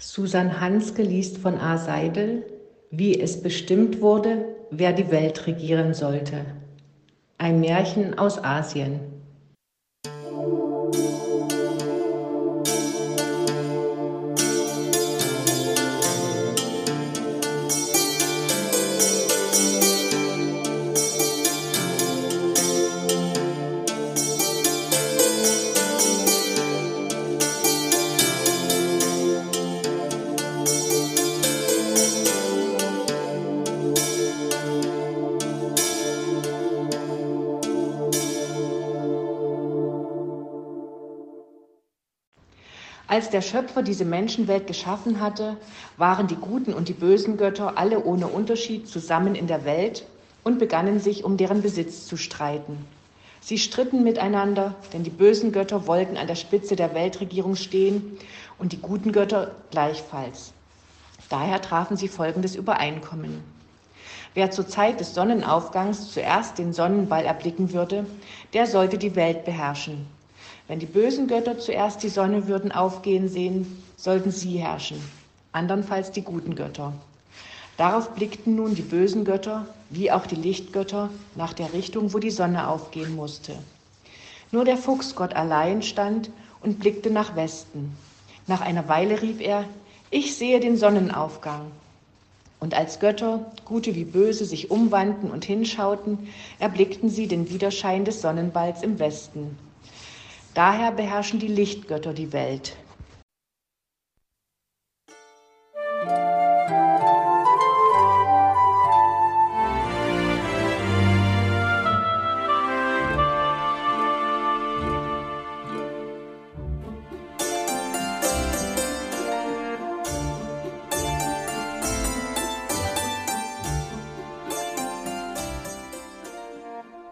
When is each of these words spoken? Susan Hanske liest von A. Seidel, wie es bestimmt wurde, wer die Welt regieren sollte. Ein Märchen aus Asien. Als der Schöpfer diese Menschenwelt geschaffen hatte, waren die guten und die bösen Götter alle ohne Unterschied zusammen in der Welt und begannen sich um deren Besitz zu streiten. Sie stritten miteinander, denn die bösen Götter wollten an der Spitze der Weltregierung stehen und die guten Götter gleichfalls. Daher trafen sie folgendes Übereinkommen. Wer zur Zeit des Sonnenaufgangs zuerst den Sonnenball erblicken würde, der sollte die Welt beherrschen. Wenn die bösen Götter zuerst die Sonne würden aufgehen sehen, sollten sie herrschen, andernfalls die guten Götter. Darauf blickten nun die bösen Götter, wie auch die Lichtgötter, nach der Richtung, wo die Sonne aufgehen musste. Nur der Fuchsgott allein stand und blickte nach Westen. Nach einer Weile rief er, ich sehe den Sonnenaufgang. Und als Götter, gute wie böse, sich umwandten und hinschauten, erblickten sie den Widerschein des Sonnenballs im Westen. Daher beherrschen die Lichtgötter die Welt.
Susan 0.00 0.60
Hanske 0.60 1.02
liest 1.02 1.38
von 1.38 1.58
A. 1.58 1.76
Seidel, 1.76 2.44
wie 2.90 3.20
es 3.20 3.42
bestimmt 3.42 4.00
wurde, 4.00 4.44
wer 4.70 4.92
die 4.92 5.10
Welt 5.10 5.48
regieren 5.48 5.92
sollte. 5.92 6.44
Ein 7.36 7.58
Märchen 7.58 8.16
aus 8.16 8.42
Asien. 8.42 9.00
Als 43.10 43.30
der 43.30 43.40
Schöpfer 43.40 43.82
diese 43.82 44.04
Menschenwelt 44.04 44.66
geschaffen 44.66 45.18
hatte, 45.18 45.56
waren 45.96 46.26
die 46.26 46.36
guten 46.36 46.74
und 46.74 46.88
die 46.88 46.92
bösen 46.92 47.38
Götter 47.38 47.78
alle 47.78 48.04
ohne 48.04 48.28
Unterschied 48.28 48.86
zusammen 48.86 49.34
in 49.34 49.46
der 49.46 49.64
Welt 49.64 50.04
und 50.44 50.58
begannen 50.58 51.00
sich 51.00 51.24
um 51.24 51.38
deren 51.38 51.62
Besitz 51.62 52.06
zu 52.06 52.18
streiten. 52.18 52.76
Sie 53.40 53.56
stritten 53.56 54.04
miteinander, 54.04 54.74
denn 54.92 55.04
die 55.04 55.10
bösen 55.10 55.52
Götter 55.52 55.86
wollten 55.86 56.18
an 56.18 56.26
der 56.26 56.34
Spitze 56.34 56.76
der 56.76 56.94
Weltregierung 56.94 57.56
stehen 57.56 58.18
und 58.58 58.72
die 58.72 58.80
guten 58.80 59.12
Götter 59.12 59.52
gleichfalls. 59.70 60.52
Daher 61.30 61.62
trafen 61.62 61.96
sie 61.96 62.08
folgendes 62.08 62.56
Übereinkommen. 62.56 63.42
Wer 64.34 64.50
zur 64.50 64.68
Zeit 64.68 65.00
des 65.00 65.14
Sonnenaufgangs 65.14 66.12
zuerst 66.12 66.58
den 66.58 66.74
Sonnenball 66.74 67.24
erblicken 67.24 67.72
würde, 67.72 68.04
der 68.52 68.66
sollte 68.66 68.98
die 68.98 69.16
Welt 69.16 69.46
beherrschen. 69.46 70.06
Wenn 70.68 70.78
die 70.78 70.86
bösen 70.86 71.28
Götter 71.28 71.58
zuerst 71.58 72.02
die 72.02 72.10
Sonne 72.10 72.46
würden 72.46 72.72
aufgehen 72.72 73.30
sehen, 73.30 73.82
sollten 73.96 74.30
sie 74.30 74.58
herrschen, 74.58 75.00
andernfalls 75.50 76.12
die 76.12 76.20
guten 76.20 76.54
Götter. 76.54 76.92
Darauf 77.78 78.14
blickten 78.14 78.54
nun 78.54 78.74
die 78.74 78.82
bösen 78.82 79.24
Götter, 79.24 79.66
wie 79.88 80.12
auch 80.12 80.26
die 80.26 80.34
Lichtgötter, 80.34 81.08
nach 81.36 81.54
der 81.54 81.72
Richtung, 81.72 82.12
wo 82.12 82.18
die 82.18 82.30
Sonne 82.30 82.68
aufgehen 82.68 83.16
musste. 83.16 83.54
Nur 84.52 84.66
der 84.66 84.76
Fuchsgott 84.76 85.34
allein 85.34 85.82
stand 85.82 86.30
und 86.60 86.80
blickte 86.80 87.10
nach 87.10 87.34
Westen. 87.34 87.96
Nach 88.46 88.60
einer 88.60 88.88
Weile 88.88 89.22
rief 89.22 89.40
er, 89.40 89.64
ich 90.10 90.36
sehe 90.36 90.60
den 90.60 90.76
Sonnenaufgang. 90.76 91.70
Und 92.60 92.74
als 92.74 92.98
Götter, 92.98 93.52
gute 93.64 93.94
wie 93.94 94.04
böse, 94.04 94.44
sich 94.44 94.70
umwandten 94.70 95.30
und 95.30 95.46
hinschauten, 95.46 96.28
erblickten 96.58 97.08
sie 97.08 97.26
den 97.26 97.48
Widerschein 97.48 98.04
des 98.04 98.20
Sonnenballs 98.20 98.82
im 98.82 98.98
Westen. 98.98 99.56
Daher 100.58 100.90
beherrschen 100.90 101.38
die 101.38 101.46
Lichtgötter 101.46 102.12
die 102.12 102.32
Welt. 102.32 102.74